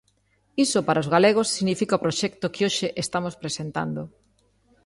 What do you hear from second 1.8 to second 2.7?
o proxecto que